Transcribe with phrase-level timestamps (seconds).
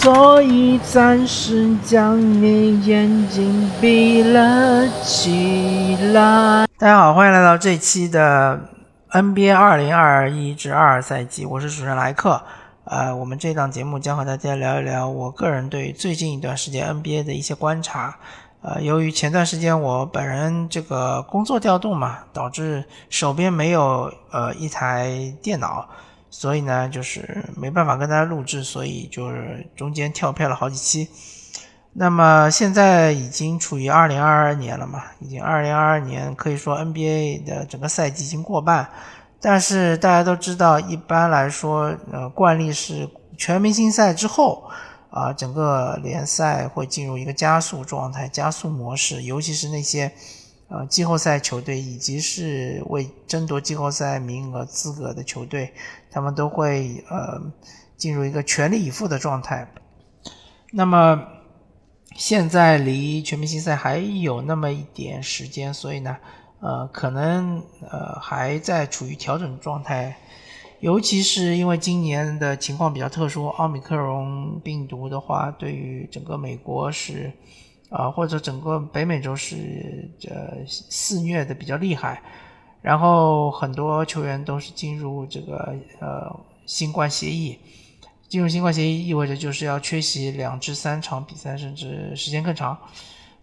[0.00, 6.68] 所以暂时将你眼睛闭了起来。
[6.78, 8.60] 大家好，欢迎来到这期的
[9.10, 12.40] NBA 二零二一至二赛季，我是主持人莱克。
[12.84, 18.16] 呃，我们这档节目将和大家聊一聊我个人对最近一段时间 NBA 的一些观察。
[18.62, 25.88] 呃，由于前段时间我本人这个工作调动嘛，导致手边没有呃一台电脑。
[26.30, 31.08] 所以呢，就是没办法跟大家录制，所以就是中间跳票了好几期。
[31.94, 38.88] 那么现在已经处于二零二二年了嘛，已经二零二二年可以说 NBA 的整个赛季已经过半。
[39.40, 44.70] 但是大家都知道，一般来说，呃，惯例是全明星赛之后，
[45.10, 50.12] 啊，整个联赛会进入一个加速状态、加速模式，尤其是那些。
[50.70, 55.72] 呃，季后赛球队以及是为争夺季后赛名额资格的球队，
[56.10, 57.40] 他们都会呃
[57.96, 59.72] 进入一个全力以赴的状态。
[60.72, 61.26] 那么
[62.16, 66.16] 现在离全明星赛还有那么一点时间，所以呢，
[66.60, 70.16] 呃，可能呃还在处于调整状态，
[70.80, 77.32] 尤其是因为今年的情况比较特殊，奥密克戎病毒的话，对于整个美国是。
[77.90, 82.22] 啊，或者整个北美洲是呃肆虐的比较厉害，
[82.82, 87.58] 然后很多球员都是进入这个呃新冠协议，
[88.28, 92.78] 进入新冠协议意味着就是要缺席两至三场比赛，甚至时间更长。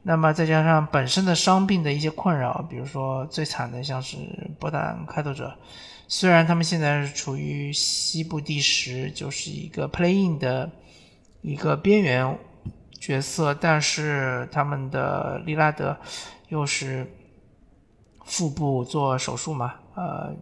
[0.04, 4.18] 那么再加上本身的伤病的一些困扰，比如说最惨的像是
[4.59, 5.54] 波兰开拓者，
[6.08, 10.70] 虽然他们现在是处于西部第十，就是一个 playing 的
[11.42, 12.38] 一个边缘。
[12.98, 15.96] 角色，但是他们的利拉德
[16.48, 17.06] 又是
[18.25, 19.75] 腹部做手术嘛？
[19.96, 20.36] 呃，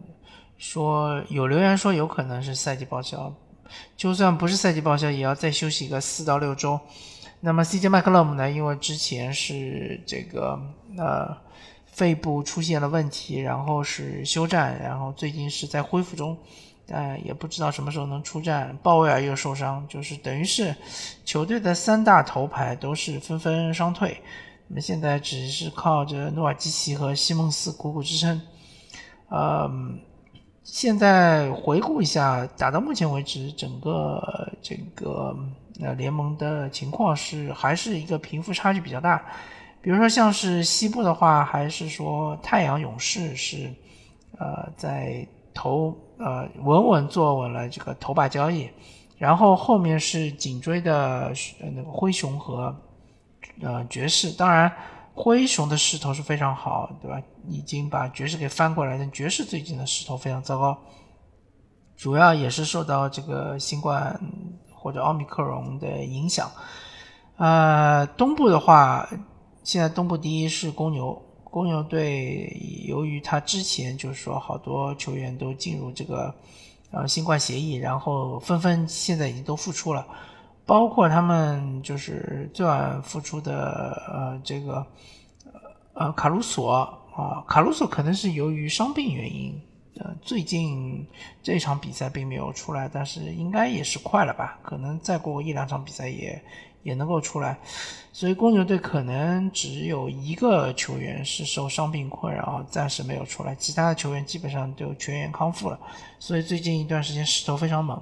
[0.58, 3.32] 说有留言说有可能是赛季报销，
[3.96, 6.80] 就算不是赛季报销，也要再休息个四到六周。
[7.40, 8.50] 那么 CJ 麦克勒姆呢？
[8.50, 10.58] 因为之前是这个
[10.96, 11.36] 呃
[11.84, 16.36] 肺部出现了问题，然后是休战，然后最近是在恢复中。
[16.86, 18.76] 但也不知道什么时候能出战。
[18.82, 20.74] 鲍威尔又受伤，就是等于是
[21.24, 24.20] 球队的三大头牌都是纷纷伤退。
[24.68, 28.40] 那么现在只是靠着诺尔基奇和西蒙斯苦苦支撑。
[29.28, 29.70] 呃，
[30.62, 35.36] 现在回顾一下，打到目前为止，整个这个
[35.80, 39.24] 呃联盟的情况是还是一个贫富差距比较大。
[39.80, 43.70] 比如说像是西部的话，还是说太阳勇士是
[44.38, 45.26] 呃在。
[45.56, 48.68] 头呃稳稳坐稳了这个头把交易，
[49.16, 51.32] 然后后面是紧追的
[51.72, 52.76] 那个灰熊和
[53.60, 54.30] 呃爵士。
[54.32, 54.72] 当然，
[55.14, 57.20] 灰熊的势头是非常好，对吧？
[57.48, 60.78] 已经把爵士给翻过来，但爵士最近的势头非常糟糕，
[61.96, 64.18] 主要也是受到这个新冠
[64.72, 66.50] 或者奥密克戎的影响。
[67.36, 69.08] 呃，东部的话，
[69.62, 71.20] 现在东部第一是公牛。
[71.44, 72.52] 公牛队
[72.88, 76.34] 由于他之前就是说好多球员都进入这个
[76.90, 80.04] 呃新冠协议，然后纷纷现在已经都复出了，
[80.66, 84.86] 包括他们就是最晚复出的呃这个
[85.94, 86.70] 呃卡鲁索
[87.14, 89.60] 啊，卡鲁索可能是由于伤病原因，
[89.98, 91.06] 呃最近
[91.42, 94.58] 这场比赛并没有出来，但是应该也是快了吧？
[94.62, 96.42] 可能再过一两场比赛也。
[96.84, 97.58] 也能够出来，
[98.12, 105.80] 所以公牛队可能只有一个球员是受伤病困扰，暂时没有出来，其他的球员基本上都全员康复了，
[106.18, 107.98] 所以最近一段时间势头非常猛。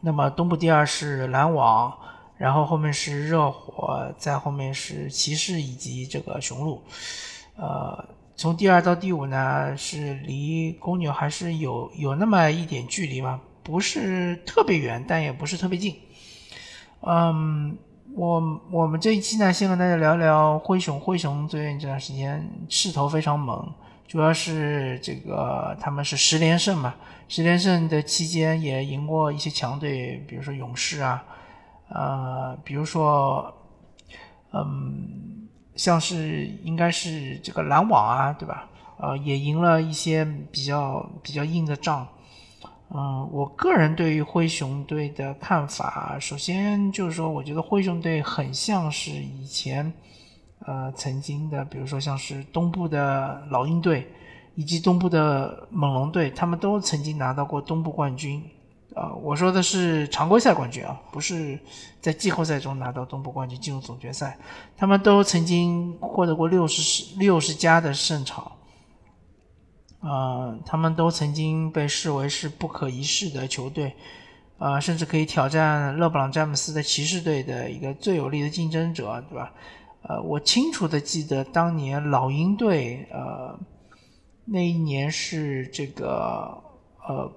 [0.00, 1.92] 那么东部第二是篮网，
[2.36, 6.82] 然后后面是热火，再后面是骑士以及这个雄鹿。
[7.56, 8.04] 呃，
[8.36, 15.96] 从第二到第五呢，是离公牛还是有有那么一点距离吧，不是特别远，但也不是特别近。
[17.00, 17.76] 嗯，
[18.14, 21.00] 我我们这一期呢，先和大家聊聊灰熊。
[21.00, 23.72] 灰熊最近这段时间势头非常猛，
[24.06, 26.94] 主要是这个他们是十连胜嘛，
[27.28, 31.24] 十连胜的期间也赢过一些强队，比如说勇士啊，
[31.88, 33.52] 呃，比如说，
[34.52, 38.68] 嗯，像是应该是这个篮网啊，对吧？
[38.98, 42.06] 呃，也赢了一些比较比较硬的仗。
[42.88, 49.92] 嗯，我个人对于灰熊队的看法，首先就是说，我觉得灰熊队很像是以前，
[50.60, 54.10] 呃，曾经的，比如说像是东部的老鹰队，
[54.54, 58.42] 以及东部的猛龙队，他们都曾经拿到过东部冠军。
[58.94, 61.60] 啊，我说的是常规赛冠军啊，不是
[62.00, 64.38] 在季后赛中拿到东部冠军进入总决赛，
[64.74, 68.50] 他们都曾经获得过六十六十加的胜场。
[70.00, 73.94] 呃，他们都曾经被视为是不可一世的球队，
[74.56, 79.52] 呃，甚至可以挑战勒布朗詹姆斯的骑士队的一个最有力的竞争者，对吧？
[80.08, 83.58] 呃，我清楚的记得当年老鹰队，呃，
[84.44, 86.62] 那一年是这个，
[87.08, 87.32] 呃，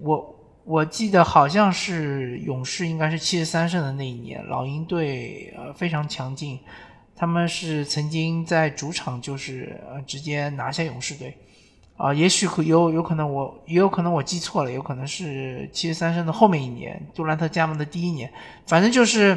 [0.00, 0.34] 我
[0.64, 6.58] 我记得好像是勇士应该是七十三胜的那一年，老鹰队呃非常强劲，
[7.16, 11.36] 他们是曾经在主场就是呃直接拿下勇士队。
[11.96, 18.30] 啊，也许有有可能我也有可能我记错了，有可能是七十三胜的后面一年，杜兰特加盟的第一年，
[18.66, 19.36] 反正就是，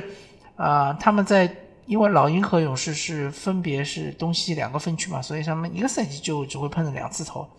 [0.58, 1.50] 啊，他们在
[1.89, 7.50] 因为老鹰和勇士是分别是东西两个分区嘛，所以他们一个赛季就只会碰两次头，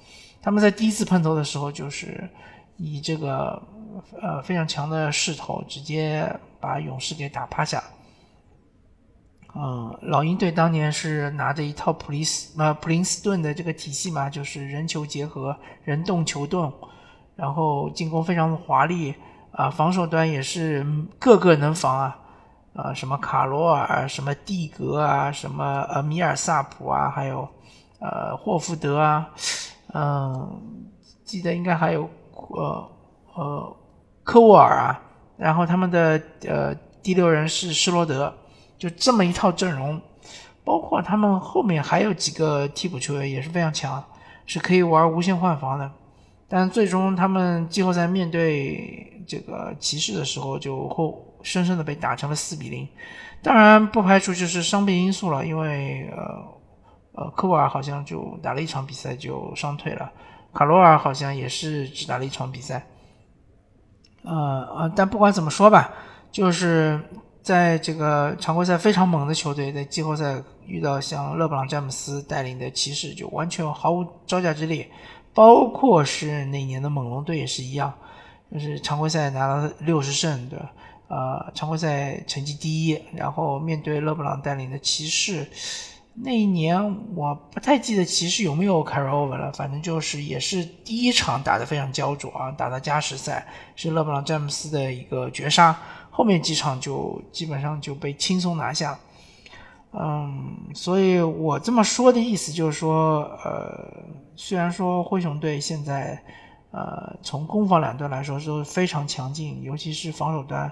[0.40, 2.30] 他们在第一次碰头的时候就是
[2.76, 3.60] 以这个
[4.22, 7.82] 呃非常强的势头直接把勇士给打趴下。
[9.56, 16.72] 嗯，老鹰队当年是拿着一套普利斯呃普林斯顿的这个体系嘛，就是人球结合、人动球动，
[17.34, 19.12] 然后进攻非常的华丽
[19.50, 20.86] 啊，防守端也是
[21.18, 22.19] 个个能防啊，
[22.74, 27.48] 啊什么卡罗尔、什么蒂格啊、什么呃米尔萨普啊，还有
[27.98, 29.28] 呃霍福德啊，
[29.94, 30.60] 嗯，
[31.24, 32.90] 记得应该还有呃
[33.34, 33.76] 呃
[34.22, 35.02] 科沃尔啊，
[35.36, 38.32] 然后他们的呃第六人是施罗德。
[38.78, 40.00] 就这么一套阵容，
[40.64, 44.02] 包括他们后面还有几个替补球员也是非常强，
[44.46, 45.90] 是可以玩无限换防的。
[46.48, 52.88] 但最终他们季后赛面对这个骑士的时候，就后深深的被打成了四比零。
[53.42, 60.10] 当然不排除就是伤病因素了，因为呃呃科沃尔好像就打了一场比赛就伤退了，
[60.52, 62.86] 卡罗尔好像也是只打了一场比赛。
[64.22, 64.34] 呃
[64.76, 65.92] 呃，但不管怎么说吧，
[66.30, 67.00] 就是。
[67.42, 74.86] 在这个常规赛非常猛的球队，在季后赛遇到像勒布朗詹姆斯带领的骑士，就完全毫无招架之力。
[75.32, 77.92] 包括是那年的猛龙队也是一样，
[78.52, 80.70] 就是常规赛拿了六十胜，对吧？
[81.10, 85.44] 呃，常规赛成绩第一，然后面对勒布朗带领的骑士，
[86.14, 86.80] 那一年
[87.16, 95.76] 我不太记得骑士有没有 carry over 了，反正就是也是第一场打得非常焦灼啊，打到加时赛是勒布朗詹姆斯的一个绝杀。
[96.12, 98.98] 后面几场就基本上就被轻松拿下，
[99.92, 103.90] 嗯，所以我这么说的意思就是说，呃，
[104.36, 106.20] 虽然说灰熊队现在，
[106.72, 110.70] 呃，从攻防两端来说都非常强劲，尤其是防守端，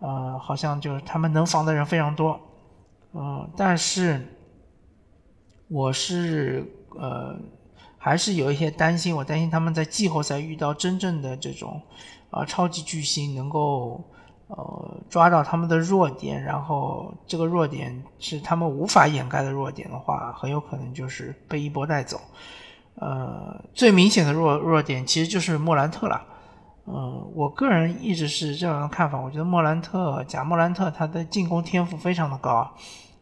[0.00, 2.40] 呃，好像就是他们能防的人非常多，
[3.12, 4.20] 嗯，但是
[5.68, 6.64] 我是
[6.98, 7.36] 呃，
[7.98, 11.80] 还是有一些担心，我担心他们在季后赛遇到真正的这种
[12.30, 14.04] 啊超级巨星能够。
[14.48, 22.20] 呃，抓到他们的弱点，然后这个弱点是他们无法掩盖的弱点的话，很有可能就是被一波带走。
[22.94, 26.24] 呃，最明显的弱弱点其实就是莫兰特了。
[26.86, 32.70] 嗯，我个人一直是这样的看法，我觉得莫兰特，贾莫兰特他的进攻天赋非常的高，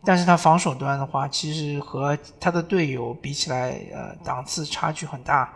[0.04, 5.52] 但是他防守端的话，其实和他的队友比起来，呃，档次差距很大。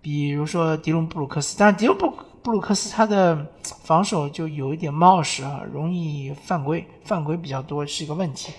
[0.00, 2.12] 比如说迪隆布鲁克斯，但是迪隆布。
[2.42, 3.44] 布鲁克斯他的
[3.82, 8.52] 防守就有一点冒失啊，容易犯规，犯规比较多是一个问题。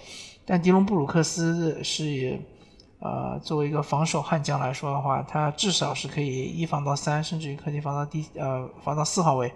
[0.46, 2.38] 但迪隆布鲁克斯是，
[3.00, 9.54] 呃，作为一个防守悍将来说的话，他至少是可以一防到三，甚至于可以防到第呃防到四号位。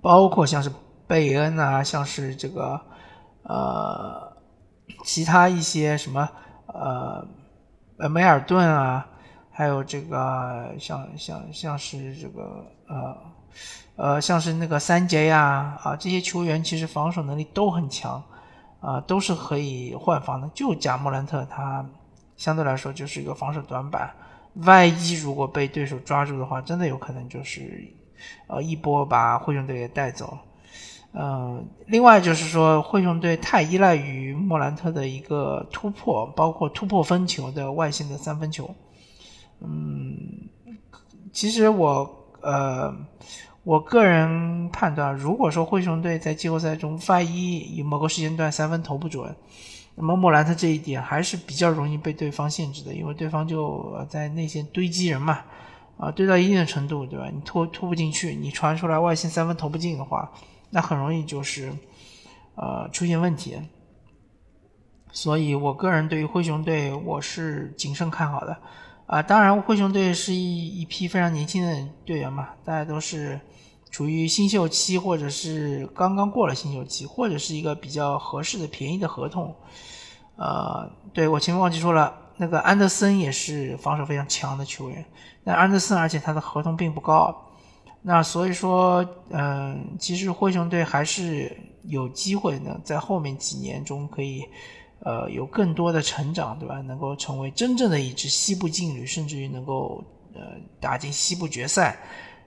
[0.00, 0.70] 包括像是
[1.06, 2.80] 贝恩啊，像是这个
[3.42, 4.36] 呃
[5.04, 6.28] 其他一些什么
[6.66, 9.06] 呃梅尔顿啊。
[9.56, 13.16] 还有这个像像像是这个呃
[13.94, 18.20] 呃像是那个三杰呀啊这些球员其实防守能力都很强
[18.84, 21.88] 啊都是可以换防的，就贾莫兰特他
[22.36, 24.14] 相对来说就是一个防守短板，
[24.56, 27.82] 万一如果被对手抓住的话，真的有可能就是
[28.46, 30.36] 呃一波把灰熊队给带走。
[31.16, 38.68] 嗯，另外就是说灰熊队太依赖于莫兰特的一个突破，包括突破分球的外线的三分球。
[39.60, 40.16] 嗯，
[41.32, 42.92] 其实我呃，
[43.64, 49.34] 我个人判断，如果说灰熊队在季后赛中万一有某个时间段三分投不准，
[49.94, 55.40] 那么莫兰特这一点还是比较容易被对方限制的，因为对方就在内线堆积人嘛，
[55.96, 57.26] 啊，堆到一定的程度，对吧？
[57.32, 60.30] 你突突不进去，你传出来外线三分投不进的话，
[60.68, 61.72] 那很容易就是
[62.56, 63.56] 呃出现问题。
[65.10, 68.58] 所以我个人对于灰熊队，我是谨慎看好的。
[69.06, 73.38] 啊，当然，灰熊队是一一批非常年轻的队员嘛，大家都是
[73.90, 79.54] 处于新秀期，或者是刚刚过了新秀期，或者是一个比较合适的便宜的合同。
[80.36, 85.04] 呃，对我前面忘记说了，那个安德森也是防守非常强的球员，
[85.44, 87.52] 但安德森而且他的合同并不高，
[88.02, 94.42] 那所以说，嗯，其实灰熊队还是有机会呢，在后面几年中可以，
[95.00, 96.80] 呃，有更多的成长，对吧？
[96.82, 100.40] 能够成为真正的一支西部劲旅，甚至于能够呃
[100.80, 101.96] 打进西部决赛，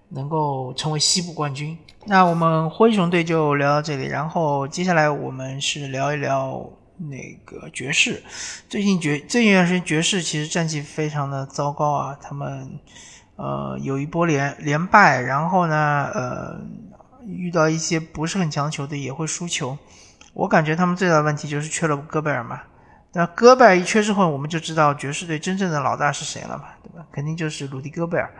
[0.10, 1.78] 能够成为西部冠军。
[2.06, 6.70] 那我们灰熊队就聊到这里，然后接下来我们是聊一聊。
[7.00, 8.24] 那个爵士，
[8.68, 12.68] 最近爵最近一段时间爵士其实战绩非常的糟糕啊，他们
[13.36, 16.60] 呃有一波连连败，然后呢呃
[17.28, 19.78] 遇到一些不是很强球队也会输球，
[20.38, 22.62] 我感觉他们最大的问题就是缺了戈贝尔嘛，
[23.14, 27.04] 那戈贝尔一缺之后，我们就知道爵士队真正的老大是谁了嘛，对吧？
[27.12, 28.32] 肯定就是鲁迪戈贝尔，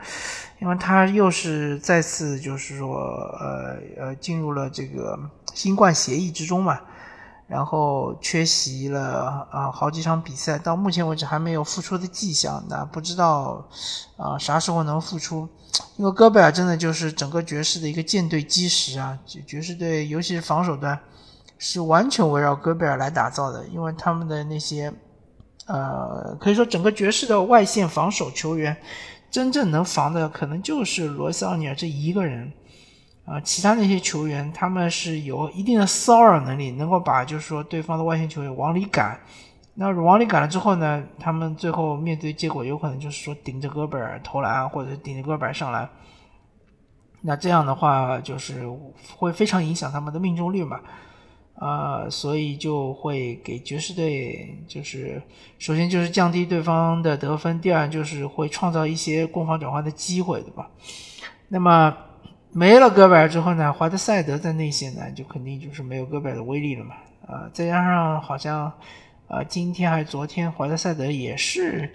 [0.60, 2.98] 因为他又是再次就是说
[3.40, 5.18] 呃呃进入了这个
[5.56, 6.80] 新冠协议之中嘛。
[7.48, 12.62] 然后缺席了啊好几场比赛，到目前为止还没有复出的迹象。
[12.70, 13.66] 那不知道
[14.18, 15.48] 啊啥时候能复出？
[15.96, 21.00] 因为戈贝尔真的就是整个爵士的一个舰队基石啊，爵士队尤其是防守端
[21.58, 23.66] 是完全围绕戈贝尔来打造的。
[23.68, 24.92] 因为他们的那些
[25.68, 28.76] 呃可以说整个爵士的外线防守球员，
[29.30, 32.52] 真正能防的可能就是罗斯奥尼尔这一个人。
[33.26, 39.20] 啊，其他那些球员他们是有一定的骚扰能力，能够把就是说对方的外线球员往里赶。
[39.74, 45.90] 那往里赶了之后呢，他们最后面对结果有可能就是说顶着戈贝尔投篮，或者顶着戈贝尔上篮。
[47.20, 48.64] 那这样的话就是
[49.18, 50.80] 会非常影响他们的命中率嘛。
[51.60, 55.22] 啊，所以就会给爵士队就是
[55.60, 60.70] 首先就是降低对方的得分，第二就是会创造一些攻防转换的机会，对吧？
[61.50, 61.96] 那么。
[62.54, 66.96] 没了戈贝尔之后呢，华德塞德在内线呢，就肯定就是没有戈贝尔的威力了嘛。
[67.28, 68.72] 啊，再加上好像，
[69.28, 71.94] 啊，今天还是昨天，华德赛德也是，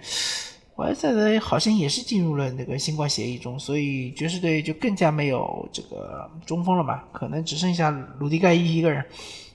[0.75, 7.89] 华德赛德好像也是进入了那个新冠协议中，所以爵士队就更加没有这个中锋了嘛，可能只剩下
[8.19, 9.03] 鲁迪盖伊一个人。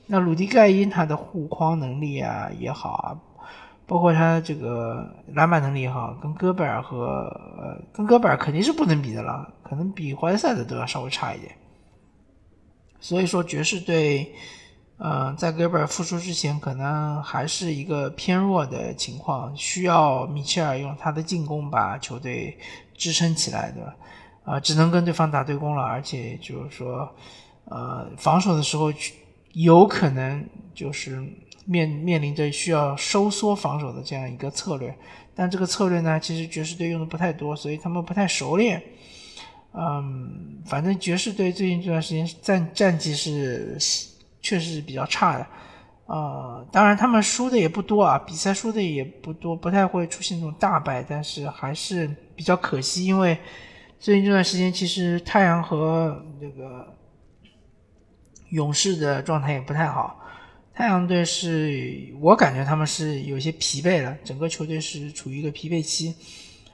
[0.08, 3.16] 那鲁迪盖伊他的护框能力啊也好啊。
[3.86, 7.24] 包括他这个篮板能力也好，跟戈贝尔和
[7.56, 11.50] 呃，跟戈贝尔肯定是不能比的了，可能比怀特赛的都要稍微差一点。
[13.00, 14.30] 所以说，爵士队，
[14.98, 22.58] 呃，在戈贝尔复出之前，可能还是一个偏弱的情况，需要米切尔用他的进攻把球队
[22.94, 23.94] 支撑起来的，
[24.44, 27.08] 啊，只能跟对方打对攻了，而且就是说，
[27.64, 28.92] 呃，防守的时候
[29.62, 31.22] 有可能就是。
[31.70, 34.96] 面面临着需要收缩防守的这样一个策略，
[35.34, 38.82] 但这个策略呢，其实爵士队用的不太多，所以他们不太熟练。
[39.74, 43.76] 嗯，反正爵士队最近这段时间战战绩是
[44.40, 45.46] 确实是比较差的。
[46.06, 53.36] 呃，当然他们输的也不多啊，比赛输的也不多，不太会出现这种大败，但是还是比较可惜，因为
[54.00, 56.96] 最近这段时间其实太阳和这个
[58.50, 60.18] 勇士的状态也不太好。
[60.74, 66.14] 太阳队是我感觉他们是有些疲惫了，整个球队是处于一个疲惫期。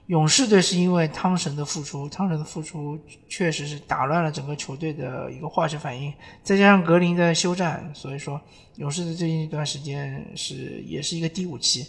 [0.09, 6.13] 勇士队是因为汤神的复出，汤神的复出确实是打乱了整个球队的一个化学反应，
[6.43, 8.39] 再加上格林的休战，所以说
[8.77, 11.87] 勇士的最近一段时间是也是一个低谷期。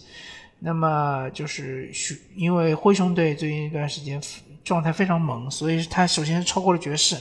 [0.59, 1.91] 那么就是
[2.33, 4.21] 因为灰熊队最近一段时间
[4.63, 7.17] 状态非常猛，所以他首先是超过了爵士，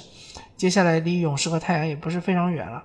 [0.57, 2.85] 接下来离勇士和太阳也不是非常远了。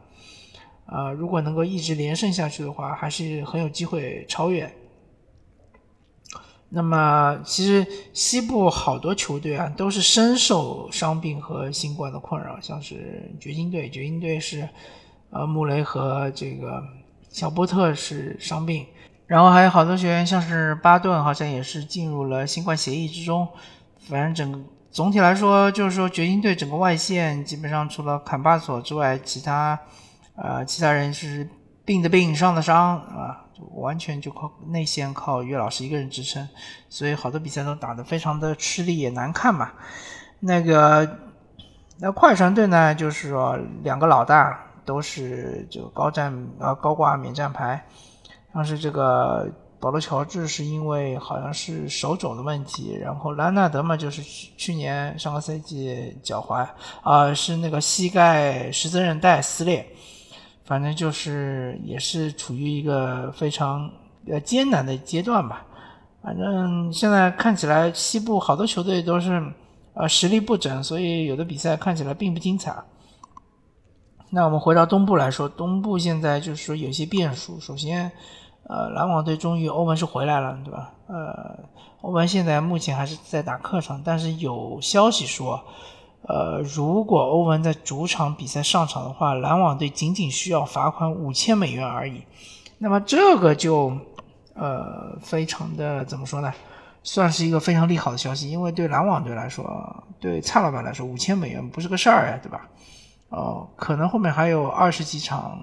[0.86, 4.74] 啊，如果能够一直连胜下去的话，还是很有机会超越。
[6.70, 14.70] 那么，其实西部好多球队啊，都是深受伤病和新冠的困扰，像是掘金队，掘金队是
[15.32, 16.84] 呃穆雷和这个
[17.30, 18.86] 小波特是伤病，
[19.26, 23.48] 然后还有好多球员，像是巴顿，好像也是进入了新冠协议之中。
[24.08, 29.80] 反正整总体来说，就是说掘金队整个外线基本上除了坎巴索之外，其他。
[30.42, 31.46] 呃，其他人是
[31.84, 36.48] 病的病，伤的伤啊，就完全就靠内线靠岳老师一个人支撑，
[36.88, 39.70] 所以好多比赛都打得非常的吃力也难看嘛。
[40.40, 41.18] 那个
[42.00, 47.86] 那快船队呢，就是说两个老大都是就高战呃高挂免战牌，
[48.54, 56.68] 像是这个保罗乔治是因为好像是手肘的问题，然后兰纳德嘛就是去去年上个赛季脚踝
[57.02, 59.88] 啊是那个膝盖十字韧带撕裂。
[60.66, 63.90] 反正就是也是处于一个非常
[64.28, 65.66] 呃艰难的阶段吧。
[66.22, 69.42] 反正现在看起来西部好多球队都是
[69.96, 72.76] 呃实力不整，所以有的比赛看起来并不精彩。
[74.30, 77.60] 那我们回到东部来说，东部现在就是说有些变数。
[77.60, 78.12] 首先，
[78.70, 80.94] 呃，篮网队终于欧文是回来了，对吧？
[81.08, 81.58] 呃，
[82.02, 85.60] 欧文现在目前还是在打客场，但是有消息说，
[86.22, 92.22] 呃，如果欧文在主场比赛上场的话，篮网队仅仅需要罚款五千美元而已。
[92.78, 93.92] 那么这个就
[94.54, 96.54] 呃非常的怎么说呢？
[97.02, 102.70] 算是一个非常利好的消息，因为对篮网队来说，对蔡老板来说，五千美元不是个事儿呀，对吧？
[103.30, 105.58] 哦，可能后面还有二十几场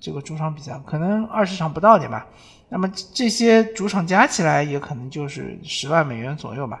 [0.00, 2.26] 这个主场比赛，可能二十场不到点吧。
[2.68, 6.80] 那么这些主场加起来也可能就是十万美元左右吧。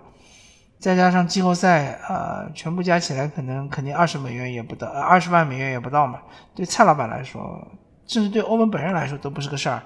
[0.78, 6.20] 再加上季后赛，呃，全部加起来可能肯定二十美元也不到，二十万美元也不到嘛。
[6.54, 7.68] 对蔡老板来说，
[8.06, 9.82] 甚至对欧文本人来说都不是个事儿。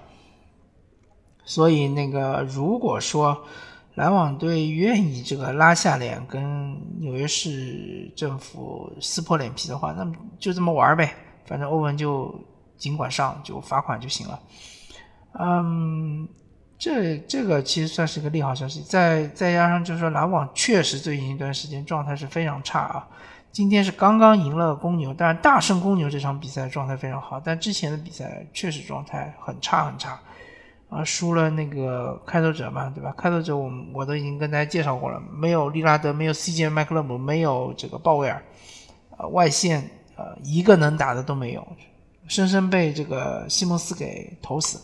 [1.45, 3.45] 所以那个如果说，
[3.95, 11.13] 篮网队愿意这个拉下脸跟纽约市政府撕破脸皮的话，那么就这么玩呗，
[11.45, 12.33] 反正欧文就
[12.77, 14.41] 尽管上，就罚款就行了。
[15.39, 16.29] 嗯，
[16.79, 18.83] 这这个其实算是一个利好消息。
[18.83, 23.09] 再再加上就是说，篮网确实最近一段时间状态是非常差啊。
[23.51, 30.19] 今天是刚刚赢了公牛，但是大胜公牛这场比赛状态非常好，但之前的比赛确实状态很差很差。
[30.91, 33.13] 啊，输了那个开拓者嘛，对吧？
[33.17, 38.41] 开拓者我我都已经跟大家介绍过了，没有利拉德，没有 CJ 麦克勒姆，没有这个鲍威尔，
[39.17, 41.67] 呃，外线呃一个能打的都没有，
[42.27, 44.81] 深深被这个西蒙斯给投死。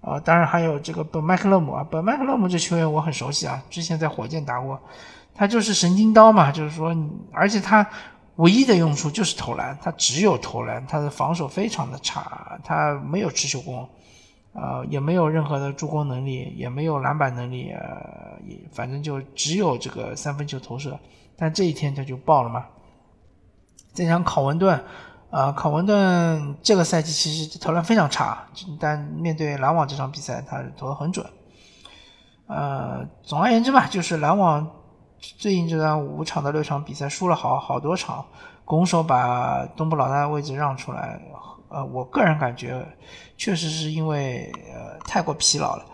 [0.00, 4.80] 啊，当然还有这个本麦克勒姆啊，本麦克勒姆这球员我很熟悉啊，之前在火箭打过，
[5.34, 6.96] 他就是神经刀嘛，就是说，
[7.32, 7.84] 而且他
[8.36, 13.88] 唯一的用处就是投篮，他只有投篮，他的防守非常的差，他没有持球攻。
[14.54, 20.98] 呃，也没有任何的助攻能力，也没有篮板能力，呃，也反正就只有这个三分球投射。
[21.36, 22.64] 但这一天他就爆了嘛。
[23.92, 24.82] 再讲考文顿，
[25.30, 28.46] 啊，考文顿这个赛季其实投篮非常差，
[28.80, 31.24] 但面对篮网这场比赛，他投的很准。
[32.46, 34.66] 呃，总而言之吧，就是篮网
[35.20, 38.24] 最近这段五场的六场比赛输了好好多场，
[38.64, 41.20] 拱手把东部老大的位置让出来。
[41.70, 42.82] 呃，我个人感觉，
[43.36, 45.84] 确实是因为呃太过疲劳了，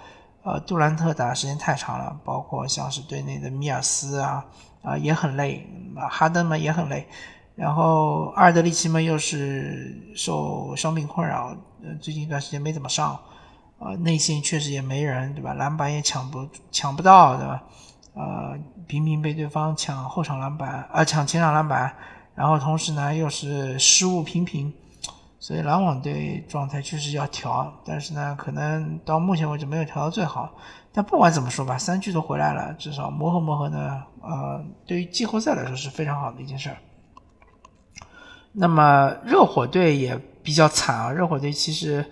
[0.44, 4.44] 呃，杜兰特打的时间太长了，包括像是队内的米尔斯啊
[4.84, 5.68] 啊也很累，
[6.08, 7.08] 哈登嘛也很累，
[7.54, 13.18] 然后阿尔德里奇嘛又是受伤病困扰，呃，最近一段时间没怎么上，
[13.78, 15.54] 啊，内线确实也没人，对吧？
[15.54, 17.62] 篮板也抢不抢不到，对吧？
[18.14, 21.94] 呃，频频被对方抢后场篮板，啊，抢前场篮板，
[22.34, 24.72] 然后同时呢又是失误频频。
[25.38, 30.50] 所以篮网队状态确实要调，但是呢，可能到目前为止没有调到最好。
[30.90, 36.76] 但不管怎么说吧，三巨都回来了，至少磨合磨合呢，呃，对于季后赛来说是非常好的一件事儿。
[38.54, 42.04] 那么热火队也比较惨啊，热火队其实，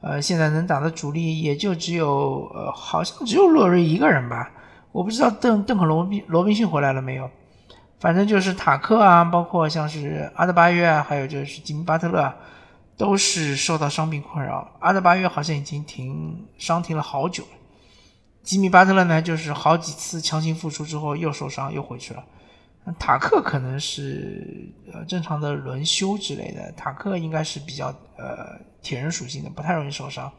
[0.00, 4.50] 呃，现在能打的主力也就只有，呃，好像只有洛瑞一个人吧。
[4.92, 7.28] 我不知道邓邓肯罗宾罗宾逊回来了没有，
[7.98, 12.32] 反正就是塔克啊，包括像是阿德巴约啊，还有就是吉米巴特勒。
[12.98, 17.50] 都是受到伤病困扰，阿德巴约好像已经停伤停了好久了。
[18.42, 22.24] 吉米巴特勒呢，就是好几次强行复出之后又受伤又回去了。
[22.98, 30.32] 塔克可能是呃正常的轮休之类的，塔克应该是比较呃铁人属性的，不太容易受伤。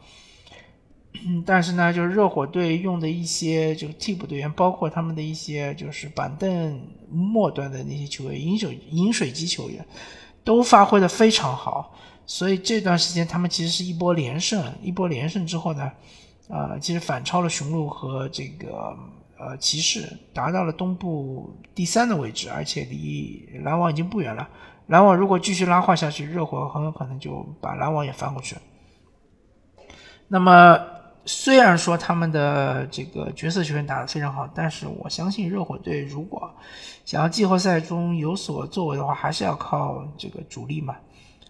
[1.46, 6.80] 但是呢，就是热火队用的一些就替补队员，包括他们的一些就是板凳
[7.10, 9.84] 末端的那些球员，饮水饮水机球员，
[10.44, 11.96] 都发挥的非常好。
[12.28, 15.92] 所以这段时间他们其实是一波连胜，一波连胜之后呢，
[16.50, 18.96] 呃，其实反超了雄鹿和这个
[19.39, 24.47] 呃骑士，达到了东部第三的位置，而且离篮网已经不远了。
[24.88, 28.62] 篮网如果继续拉胯下去，热火很有可能就把篮网也翻过去了。
[30.28, 30.80] 那么
[31.26, 36.54] 虽然说他们的这个角色球员打得非常好，但是我相信热火队如果
[37.06, 40.95] 想要季后赛中有所作为的话，还是要靠这个主力嘛。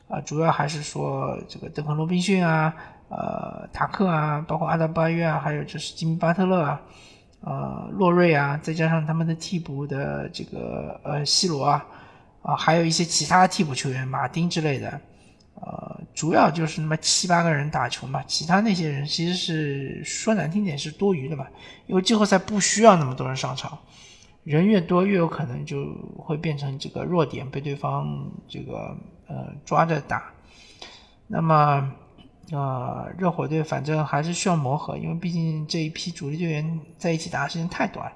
[0.07, 2.73] 啊，主要还是说这个邓肯·罗宾逊啊，
[3.09, 6.81] 呃，塔克啊，包括阿德巴约啊，还有就是吉米·巴特勒啊，
[7.41, 11.85] 呃，洛瑞啊，再加上他们的替补的这个呃西罗啊，
[12.41, 15.01] 啊，还有一些其他替补球员马丁之类的，
[15.55, 21.47] 呃，主要就是那么七八个人打球嘛，其他那些人其实是说难听点是多余的嘛，
[21.85, 23.77] 因为季后赛不需要那么多人上场，
[24.43, 28.95] 人越多越有可能就会变成这个弱点被对方这个。
[29.29, 30.31] 呃，抓着打，
[31.27, 31.91] 那么，
[32.51, 38.09] 呃，热火队反正还是需要磨合，因为毕竟这一批主力队员在一起打的时间太短，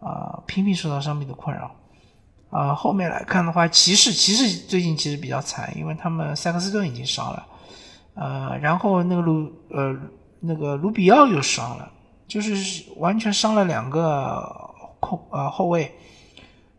[0.00, 1.70] 啊，频频受到伤病的困扰，
[2.50, 7.46] 啊，后面来看的话，骑士骑士最近其实比较惨，因为他们塞克斯顿已经伤了，
[8.14, 9.96] 呃，然后那个卢呃
[10.40, 11.88] 那个卢比奥又伤了，
[12.26, 14.42] 就是完全伤了两个
[14.98, 15.94] 控呃后卫，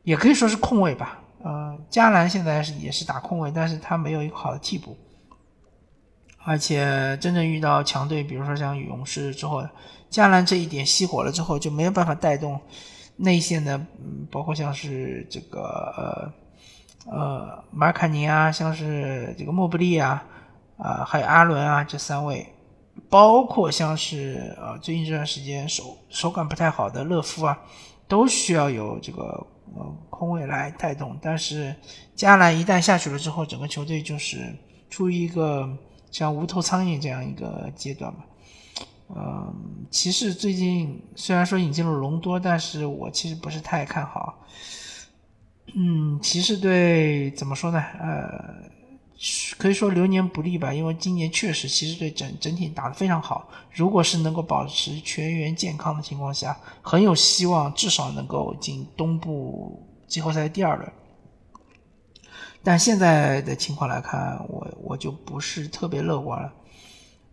[0.04, 1.20] 也可以说是控卫吧。
[1.44, 4.96] 呃，加兰现在是也是打控卫，但是他没有一个好的替补，
[6.44, 9.68] 而且真正遇到强队，比如说像勇士之后，
[10.10, 12.60] 加兰这一点熄火了之后，就没有办法带动
[13.18, 16.34] 内线的，嗯，包括像是这个
[17.06, 20.24] 呃呃马尔卡尼啊，像是这个莫布利啊，
[20.78, 22.48] 啊还有阿伦啊这三位，
[23.10, 27.60] 包括像是呃最近这段时间手手感不太好的勒夫啊，
[28.08, 29.48] 都需要有这个。
[29.74, 31.74] 呃，空位来带动，但是
[32.14, 34.54] 加兰一旦下去了之后，整个球队就是
[34.90, 35.66] 处于一个
[36.12, 38.26] 像无头苍蝇这样一个阶段吧。
[39.16, 44.46] 嗯，骑士最近虽然说引进了隆多，但是我其实不是太看好。
[45.74, 47.80] 嗯，骑士队怎么说呢？
[48.00, 48.72] 呃。
[49.60, 53.48] 可以说流年不利吧，因为今年确实骑士队整整体打得非常好。
[53.72, 60.92] 如果是能够保持全员健康的情况下，很有希望至少能够进东部季后赛第二轮。
[62.64, 66.54] 但现在的情况来看，我我就不是特别乐观了。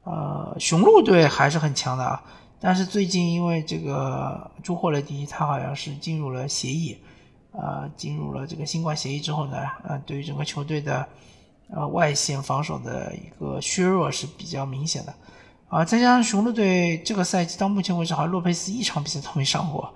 [0.05, 2.23] 呃，雄鹿队还是很强的啊，
[2.61, 6.97] 但是最近因为这个朱霍勒迪他好像是进入了协议，
[7.53, 11.07] 呃，进入了这个新冠协议之后呢，呃，对于整个球队的。
[11.71, 15.15] 呃，外线防守的一个削弱是比较明显的，
[15.69, 19.95] 啊，再加上雄鹿队这个赛季到目前为止，好像洛佩斯一场比赛都没上过，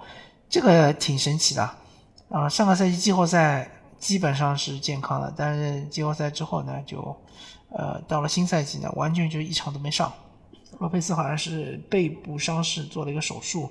[0.51, 1.63] 这个挺神奇的，
[2.29, 3.67] 啊，上个赛季季后赛
[4.03, 7.17] 基本上是健康的，但是季后赛之后呢，就，
[7.71, 10.13] 呃，到了新赛季呢，完全就一场都没上。
[10.81, 13.71] 洛佩斯好像是背部伤势做了一个手术，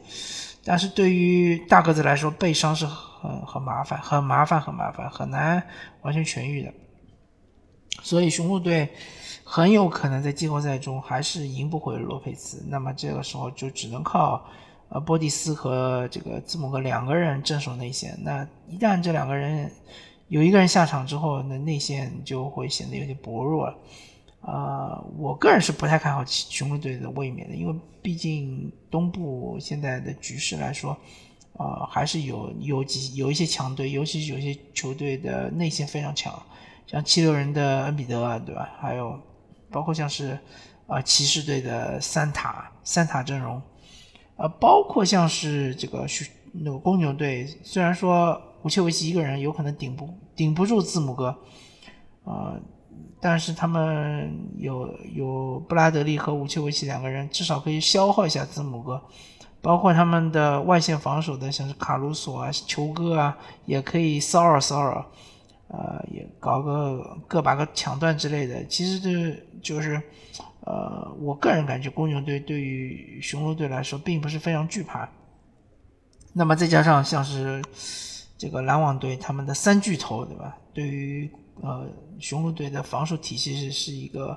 [0.64, 5.62] 但是对于大个子来说，背伤是很很麻烦，很麻烦，很麻烦，很难
[6.02, 6.74] 完全痊愈的。
[8.02, 8.88] 所以雄鹿队
[9.44, 14.46] 很有可能在季后赛中还是赢不回洛佩兹，那么这个时候就只能靠
[14.88, 18.18] 呃波蒂斯和这个字母哥两个人镇守内线。
[18.24, 19.70] 那一旦这两个人
[20.32, 23.78] 有一个人下场之后，那内线就会显得有点薄弱了。
[24.40, 30.98] 啊，我个人是不太看好雄鹿队的卫冕的，因为毕竟东部现在的局势来说，
[31.58, 36.34] 啊还是有有几有一些强队，尤其是有些球队的内线非常强。
[36.88, 38.70] 像七六人的恩比德啊，对吧？
[38.80, 39.20] 还有
[39.70, 40.40] 包括像是
[40.88, 43.62] 啊骑士队的三塔三塔阵容，
[44.38, 46.08] 呃，包括像是这个
[46.54, 51.36] 那个公牛队，虽然说乌切维奇一个人有可能顶不顶不住字母哥，
[52.24, 52.56] 啊，
[53.20, 59.02] 但是他们有有布拉德利和乌切维奇两个人，至少可以消耗一下字母哥。
[59.64, 65.06] 包括他们的外线防守的，像是卡鲁索啊、球哥啊，也可以骚扰骚扰。
[65.68, 70.02] 呃，也搞个个把个抢断之类的，其实这就是，
[70.66, 75.08] 呃，我个人感觉公牛队对于雄鹿队来说并不是非常惧怕。
[76.34, 77.62] 那么再加上像是
[78.42, 80.58] 这个篮网队他们的三巨头，对吧？
[80.74, 81.30] 对于
[81.62, 81.88] 呃
[82.20, 84.36] 雄鹿队的防守体系是是一个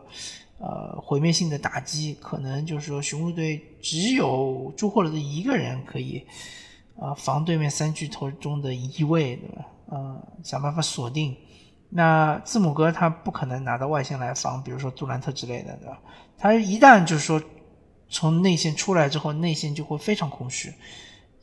[0.58, 6.22] 呃毁灭性的打击，可能就是说雄鹿队只有朱霍勒的一个人可以
[7.00, 9.64] 啊防对面三巨头中的一位，对吧？
[9.92, 11.34] 嗯，想办法锁定。
[11.88, 15.98] 那字母哥他不可能拿到外线来防，比如说杜兰特之类的，对吧？
[16.36, 17.42] 他一旦就是说
[18.10, 20.70] 从内线出来之后，内线就会非常空虚。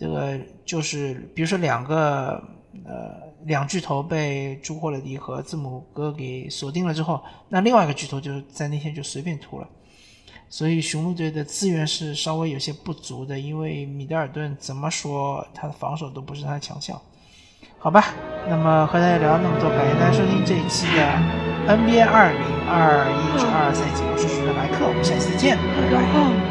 [0.02, 0.36] 这个
[0.66, 2.44] 就是比如说两个
[2.84, 9.68] 呃两巨头被朱霍勒迪和字母哥给锁定了之后，那另外一个巨头就在内线就随便突了。
[10.50, 17.00] 所以雄鹿队的资源是稍微有些不足的，因为米德尔顿怎么说他的防守都不是他的强项。
[17.78, 18.06] 好吧，
[18.50, 21.04] 那么和大家聊了那么多，感谢大家收听这一期的
[21.68, 26.51] NBA 二零二一至二二赛季，我是徐德来客，我们下期再见，拜拜。